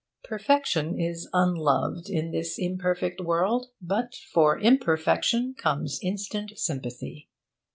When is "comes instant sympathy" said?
5.55-7.29